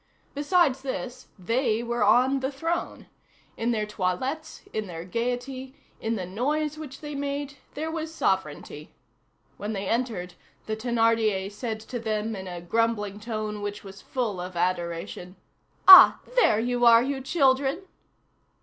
[0.33, 3.05] Besides this, they were on the throne.
[3.55, 8.95] In their toilettes, in their gayety, in the noise which they made, there was sovereignty.
[9.57, 10.33] When they entered,
[10.65, 15.35] the Thénardier said to them in a grumbling tone which was full of adoration,
[15.87, 16.19] "Ah!
[16.35, 17.83] there you are, you children!"